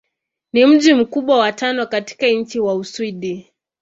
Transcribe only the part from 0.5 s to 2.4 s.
Ni mji mkubwa wa tano katika